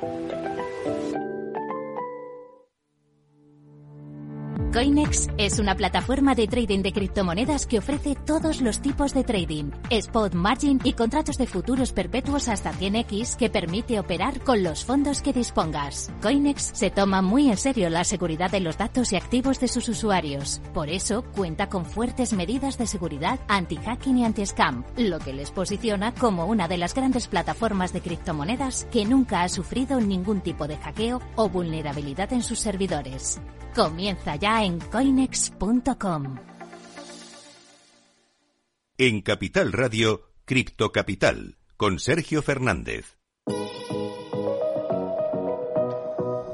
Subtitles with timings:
[0.00, 0.67] Thank you.
[4.78, 9.72] Coinex es una plataforma de trading de criptomonedas que ofrece todos los tipos de trading,
[9.90, 15.20] spot margin y contratos de futuros perpetuos hasta 100x que permite operar con los fondos
[15.20, 16.12] que dispongas.
[16.22, 19.88] Coinex se toma muy en serio la seguridad de los datos y activos de sus
[19.88, 20.60] usuarios.
[20.72, 26.14] Por eso cuenta con fuertes medidas de seguridad anti-hacking y anti-scam, lo que les posiciona
[26.14, 30.76] como una de las grandes plataformas de criptomonedas que nunca ha sufrido ningún tipo de
[30.76, 33.40] hackeo o vulnerabilidad en sus servidores.
[33.78, 36.36] Comienza ya en coinex.com.
[38.98, 43.18] En Capital Radio, Cripto Capital, con Sergio Fernández.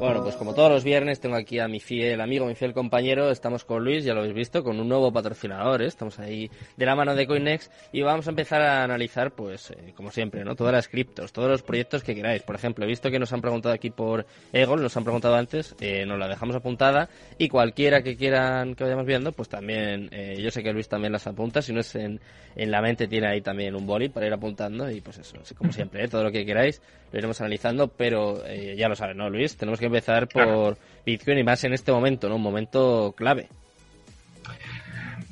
[0.04, 3.30] Bueno, pues como todos los viernes tengo aquí a mi fiel amigo, mi fiel compañero,
[3.30, 5.86] estamos con Luis, ya lo habéis visto, con un nuevo patrocinador, ¿eh?
[5.86, 9.94] estamos ahí de la mano de Coinex y vamos a empezar a analizar, pues, eh,
[9.96, 10.56] como siempre, ¿no?
[10.56, 12.42] Todas las criptos, todos los proyectos que queráis.
[12.42, 15.74] Por ejemplo, he visto que nos han preguntado aquí por Egon, nos han preguntado antes,
[15.80, 20.50] eh, nos la dejamos apuntada y cualquiera que quieran que vayamos viendo, pues también, yo
[20.50, 22.20] sé que Luis también las apunta, si no es en,
[22.56, 25.72] en la mente tiene ahí también un boli para ir apuntando y pues eso, como
[25.72, 28.42] siempre, todo lo que queráis lo iremos analizando, pero
[28.76, 29.56] ya lo saben, ¿no, Luis?
[29.56, 32.36] Tenemos que empezar por Bitcoin y más en este momento, ¿no?
[32.36, 33.48] Un momento clave.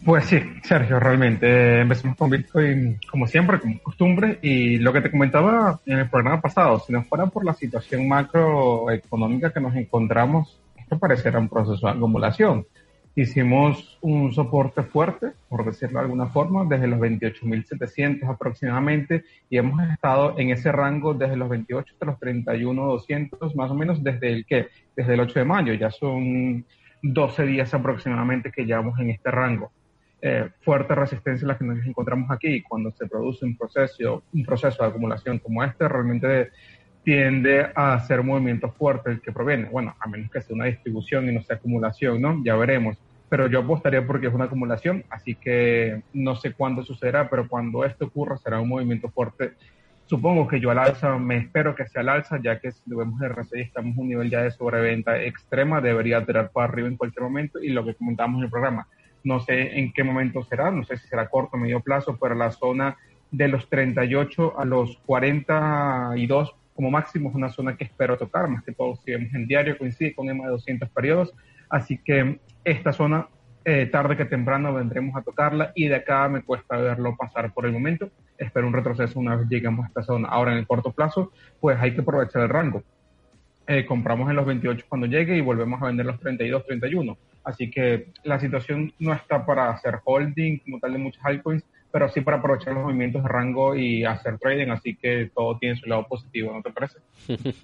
[0.05, 5.10] Pues sí, Sergio, realmente empecemos con Bitcoin como siempre, como costumbre, y lo que te
[5.10, 10.58] comentaba en el programa pasado, si no fuera por la situación macroeconómica que nos encontramos,
[10.77, 12.66] esto pareciera un proceso de acumulación.
[13.14, 19.82] Hicimos un soporte fuerte, por decirlo de alguna forma, desde los 28.700 aproximadamente y hemos
[19.91, 24.46] estado en ese rango desde los 28 hasta los 31.200 más o menos desde el
[24.46, 26.64] que, desde el 8 de mayo, ya son
[27.02, 29.70] 12 días aproximadamente que llevamos en este rango.
[30.24, 34.83] Eh, fuerte resistencia la que nos encontramos aquí cuando se produce un proceso, un proceso
[34.83, 36.50] de acumulación como este, realmente
[37.05, 39.69] tiende a ser movimiento fuerte el que proviene.
[39.69, 42.42] Bueno, a menos que sea una distribución y no sea acumulación, ¿no?
[42.45, 42.97] Ya veremos.
[43.28, 47.85] Pero yo apostaría porque es una acumulación, así que no sé cuándo sucederá, pero cuando
[47.85, 49.55] esto ocurra será un movimiento fuerte.
[50.07, 52.98] Supongo que yo al alza, me espero que sea al alza, ya que si lo
[52.98, 56.89] vemos en RSI estamos en un nivel ya de sobreventa extrema, debería tirar para arriba
[56.89, 58.86] en cualquier momento y lo que comentamos en el programa,
[59.24, 62.35] no sé en qué momento será, no sé si será corto o medio plazo, pero
[62.35, 62.98] la zona
[63.30, 68.62] de los 38 a los 42 como máximo es una zona que espero tocar, más
[68.64, 71.34] que todo si vemos en diario coincide con más de 200 periodos,
[71.68, 73.28] así que esta zona
[73.64, 77.64] eh, tarde que temprano vendremos a tocarla y de acá me cuesta verlo pasar por
[77.64, 80.28] el momento, espero un retroceso una vez lleguemos a esta zona.
[80.28, 82.82] Ahora en el corto plazo, pues hay que aprovechar el rango.
[83.66, 87.16] Eh, compramos en los 28 cuando llegue y volvemos a vender los 32, 31.
[87.45, 92.08] Así que la situación no está para hacer holding como tal de muchas altcoins, pero
[92.08, 95.86] sí para aprovechar los movimientos de rango y hacer trading, así que todo tiene su
[95.86, 96.98] lado positivo, ¿no te parece?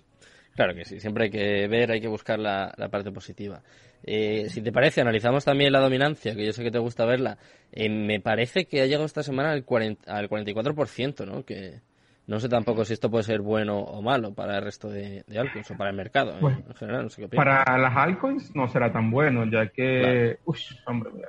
[0.55, 3.63] claro que sí, siempre hay que ver, hay que buscar la, parte positiva.
[4.05, 7.39] Eh, si te parece, analizamos también la dominancia, que yo sé que te gusta verla.
[7.73, 11.45] Eh, me parece que ha llegado esta semana al, 40, al 44%, ¿no?
[11.45, 11.81] Que
[12.29, 15.71] no sé tampoco si esto puede ser bueno o malo para el resto de, altcoins
[15.71, 16.57] o para el mercado ¿eh?
[16.69, 17.05] en general.
[17.05, 20.39] No sé qué para las altcoins no será tan bueno, ya que...
[20.45, 21.29] Uy, hombre, mira,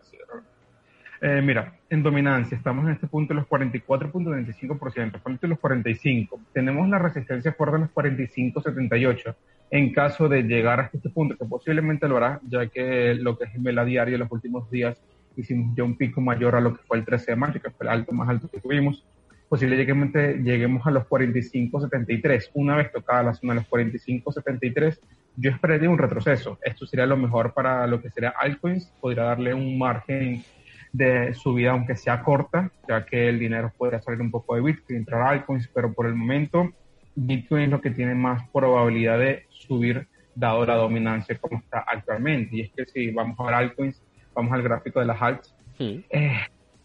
[1.21, 6.37] eh, mira, en dominancia estamos en este punto de los 44.25%, falta los 45.
[6.51, 9.35] Tenemos la resistencia fuerte de los 45.78.
[9.71, 13.45] En caso de llegar hasta este punto, que posiblemente lo hará, ya que lo que
[13.45, 15.01] es el vela diario en los últimos días
[15.37, 17.85] hicimos ya un pico mayor a lo que fue el 13 de mayo, que fue
[17.85, 19.05] el alto más alto que tuvimos,
[19.49, 22.51] posiblemente lleguemos a los 45.73.
[22.53, 24.99] Una vez tocada la zona de los 45.73,
[25.35, 26.59] yo esperaría un retroceso.
[26.61, 30.43] Esto sería lo mejor para lo que sería altcoins, podría darle un margen
[30.91, 34.99] de subida, aunque sea corta, ya que el dinero podría salir un poco de Bitcoin,
[34.99, 36.71] entrar a altcoins, pero por el momento
[37.15, 42.55] Bitcoin es lo que tiene más probabilidad de subir dado la dominancia como está actualmente.
[42.55, 44.01] Y es que si vamos a ver altcoins,
[44.33, 46.39] vamos al gráfico de las alts, eh,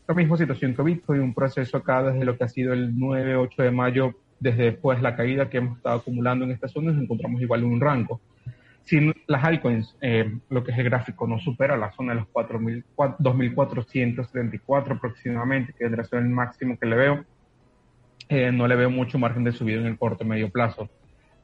[0.06, 3.62] la misma situación que Bitcoin, un proceso acá desde lo que ha sido el 9-8
[3.62, 7.41] de mayo, desde después la caída que hemos estado acumulando en esta zona, nos encontramos
[7.41, 8.21] igual en un rango
[8.84, 12.28] si las altcoins, eh, lo que es el gráfico, no supera la zona de los
[12.28, 17.24] 2.474 aproximadamente, que es el máximo que le veo,
[18.28, 20.91] eh, no le veo mucho margen de subida en el corto medio plazo.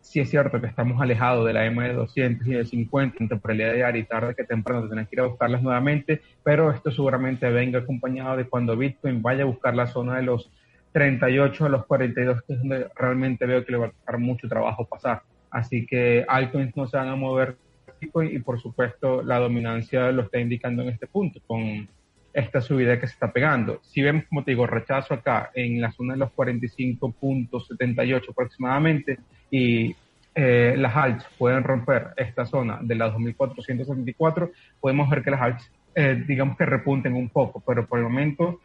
[0.01, 3.29] Sí es cierto que estamos alejados de la M de 200 y de 50 en
[3.29, 7.49] temporalidad diaria y tarde que temprano tenemos que ir a buscarlas nuevamente, pero esto seguramente
[7.51, 10.51] venga acompañado de cuando Bitcoin vaya a buscar la zona de los
[10.93, 14.49] 38 a los 42, que es donde realmente veo que le va a costar mucho
[14.49, 15.23] trabajo pasar.
[15.51, 17.57] Así que altcoins no se van a mover
[18.01, 21.87] y por supuesto la dominancia lo está indicando en este punto con
[22.33, 23.81] esta subida que se está pegando.
[23.83, 29.19] Si vemos, como te digo, rechazo acá en la zona de los 45.78 aproximadamente
[29.51, 29.95] y
[30.35, 34.51] eh, las alts pueden romper esta zona de la 2474,
[34.81, 38.61] podemos ver que las alts, eh, digamos que repunten un poco, pero por el momento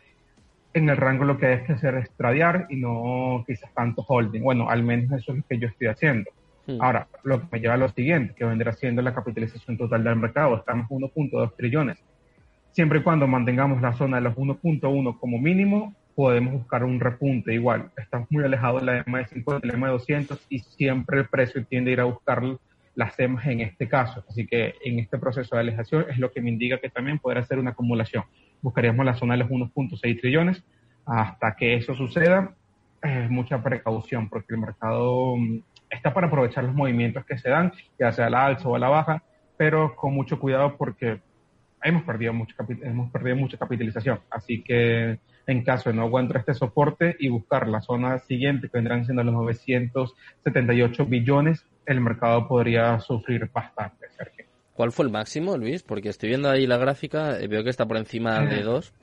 [0.75, 4.43] en el rango lo que hay que hacer es tradear y no quizás tanto holding.
[4.43, 6.29] Bueno, al menos eso es lo que yo estoy haciendo.
[6.67, 6.81] Hmm.
[6.81, 10.17] Ahora, lo que me lleva a lo siguiente, que vendrá siendo la capitalización total del
[10.17, 10.57] mercado.
[10.57, 11.97] Estamos 1.2 trillones.
[12.75, 17.53] Siempre y cuando mantengamos la zona de los 1.1 como mínimo, podemos buscar un repunte
[17.53, 17.89] igual.
[17.95, 21.29] Estamos muy alejados de la EMA de 50, la EMA de 200 y siempre el
[21.29, 22.43] precio tiende a ir a buscar
[22.95, 24.25] las EMAs en este caso.
[24.27, 27.45] Así que en este proceso de alejación es lo que me indica que también podrá
[27.45, 28.25] ser una acumulación.
[28.61, 30.61] Buscaríamos la zona de los 1.6 trillones.
[31.05, 32.55] Hasta que eso suceda,
[33.01, 37.71] es mucha precaución porque el mercado mm, está para aprovechar los movimientos que se dan,
[37.97, 39.23] ya sea a la alza o a la baja,
[39.55, 41.21] pero con mucho cuidado porque
[41.85, 44.19] hemos perdido, mucho hemos perdido mucha capitalización.
[44.29, 48.77] Así que en caso de no encontrar este soporte y buscar la zona siguiente, que
[48.77, 54.07] vendrán siendo los 978 billones, el mercado podría sufrir bastante.
[54.73, 55.83] ¿Cuál fue el máximo, Luis?
[55.83, 58.93] Porque estoy viendo ahí la gráfica, y veo que está por encima de 2.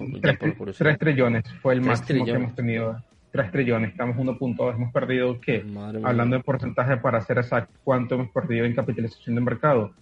[0.77, 3.03] 3 trillones fue el máximo que hemos tenido.
[3.31, 5.65] 3 trillones, estamos 1.2, hemos perdido, ¿qué?
[6.03, 9.95] Hablando de porcentaje para ser exacto, ¿cuánto hemos perdido en capitalización de mercado?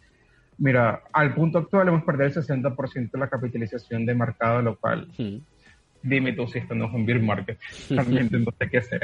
[0.60, 5.08] Mira, al punto actual hemos perdido el 60% de la capitalización de mercado, lo cual,
[5.16, 5.38] hmm.
[6.02, 7.58] dime tú si esto no es un beer market,
[7.90, 9.00] realmente no sé qué sea.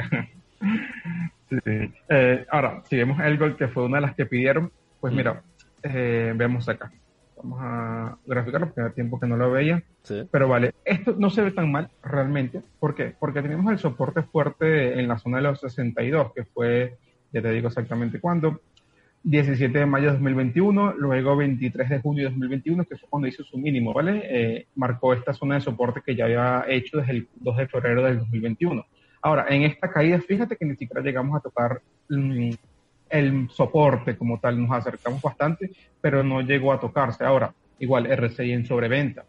[2.09, 5.41] Eh, ahora, si vemos el gol que fue una de las que pidieron, pues mira,
[5.81, 6.91] eh, veamos acá.
[7.37, 9.81] Vamos a graficarlo porque hace tiempo que no lo veía.
[10.29, 12.61] Pero vale, esto no se ve tan mal realmente.
[12.79, 13.15] ¿Por qué?
[13.17, 16.97] Porque tenemos el soporte fuerte en la zona de los 62, que fue,
[17.31, 18.59] ya te digo exactamente cuándo,
[19.29, 23.43] 17 de mayo de 2021, luego 23 de junio de 2021, que fue cuando hizo
[23.43, 24.21] su mínimo, ¿vale?
[24.23, 28.03] Eh, marcó esta zona de soporte que ya había hecho desde el 2 de febrero
[28.03, 28.85] del 2021.
[29.21, 32.51] Ahora, en esta caída, fíjate que ni siquiera llegamos a tocar mm,
[33.09, 37.25] el soporte como tal, nos acercamos bastante, pero no llegó a tocarse.
[37.25, 39.25] Ahora, igual RSI en sobreventa.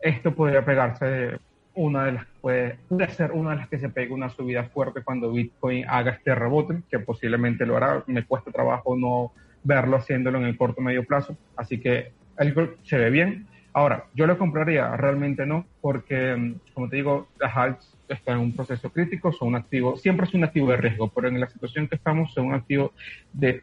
[0.00, 1.40] Esto podría pegarse
[1.74, 2.78] una de las puede,
[3.10, 6.82] ser una de las que se pegue una subida fuerte cuando Bitcoin haga este rebote,
[6.90, 8.04] que posiblemente lo hará.
[8.06, 9.32] Me cuesta trabajo no
[9.64, 13.46] verlo haciéndolo en el corto medio plazo, así que el se ve bien.
[13.74, 18.44] Ahora, yo lo compraría, realmente no, porque, mm, como te digo, las alts están en
[18.44, 21.48] un proceso crítico, son un activo, siempre es un activo de riesgo, pero en la
[21.48, 22.92] situación que estamos son un activo
[23.32, 23.62] de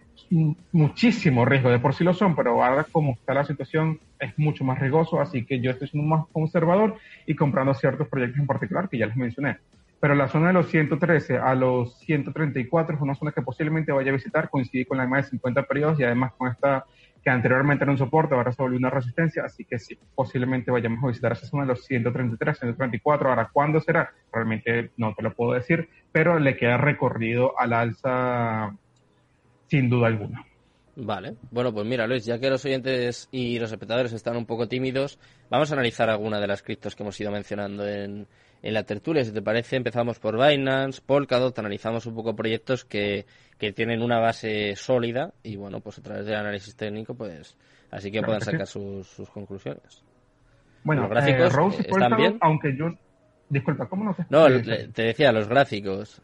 [0.71, 4.63] muchísimo riesgo, de por sí lo son, pero ahora como está la situación es mucho
[4.63, 6.95] más riesgoso, así que yo estoy siendo más conservador
[7.25, 9.57] y comprando ciertos proyectos en particular que ya les mencioné.
[9.99, 14.11] Pero la zona de los 113 a los 134 es una zona que posiblemente vaya
[14.11, 16.85] a visitar, coincide con la más de 50 periodos y además con esta
[17.29, 21.07] anteriormente era un soporte, ahora se volvió una resistencia, así que sí, posiblemente vayamos a
[21.07, 23.29] visitar esa zona de los 133, 134.
[23.29, 24.11] Ahora, ¿cuándo será?
[24.31, 28.75] Realmente no te lo puedo decir, pero le queda recorrido al alza
[29.67, 30.45] sin duda alguna.
[30.95, 34.67] Vale, bueno, pues mira, Luis, ya que los oyentes y los espectadores están un poco
[34.67, 35.17] tímidos,
[35.49, 38.27] vamos a analizar alguna de las criptos que hemos ido mencionando en,
[38.61, 39.23] en la tertulia.
[39.23, 43.25] Si te parece, empezamos por Binance, Polkadot, analizamos un poco proyectos que,
[43.57, 47.55] que tienen una base sólida y, bueno, pues a través del análisis técnico, pues
[47.91, 50.03] así que puedan sacar sus, sus conclusiones.
[50.83, 52.37] Bueno, los gráficos eh, están bien.
[52.41, 52.93] Aunque yo.
[53.47, 54.25] Disculpa, ¿cómo no te.?
[54.29, 54.47] No,
[54.93, 56.21] te decía, los gráficos.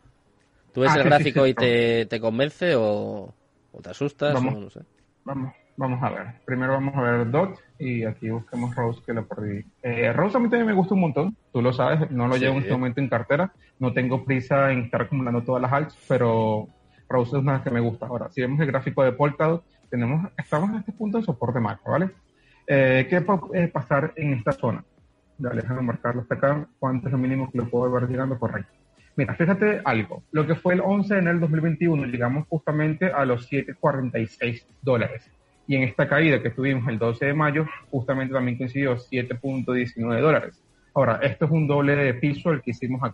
[0.73, 3.33] ¿Tú ves ah, el gráfico y te, te convence o.?
[3.75, 4.33] ¿O te asustas?
[4.33, 4.81] Vamos, no sé.
[5.25, 6.28] vamos, vamos a ver.
[6.45, 9.66] Primero vamos a ver Dot y aquí busquemos Rose que lo perdí.
[9.83, 12.56] Eh, Rose a mí también me gusta un montón, tú lo sabes, no lo llevo
[12.56, 16.69] en este momento en cartera, no tengo prisa en estar acumulando todas las alts, pero
[17.09, 18.07] Rose es una que me gusta.
[18.07, 21.92] Ahora, si vemos el gráfico de Polkadot, tenemos, estamos en este punto de soporte macro,
[21.92, 22.11] ¿vale?
[22.68, 24.83] Eh, ¿Qué puede pasar en esta zona?
[25.38, 26.68] Dale, déjame marcarlo hasta acá.
[26.80, 28.40] ¿Cuánto es lo mínimo que lo puedo ver llegando?
[28.40, 28.71] Correcto.
[29.16, 30.24] Mira, fíjate algo.
[30.31, 35.30] Lo que fue el 11 de enero del 2021, llegamos justamente a los 7.46 dólares.
[35.68, 40.62] Y en esta caída que tuvimos el 12 de mayo, justamente también coincidió 7.19 dólares.
[40.94, 43.14] Ahora, esto es un doble de piso el que hicimos acá